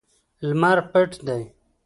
لمر 0.49 0.77
پټ 0.91 1.11
دی 1.25 1.43